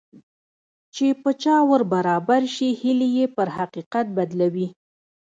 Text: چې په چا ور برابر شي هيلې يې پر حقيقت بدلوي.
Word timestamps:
چې 0.95 1.07
په 1.21 1.29
چا 1.43 1.55
ور 1.69 1.81
برابر 1.93 2.41
شي 2.55 2.69
هيلې 2.81 3.09
يې 3.17 3.25
پر 3.35 3.47
حقيقت 3.57 4.05
بدلوي. 4.17 4.67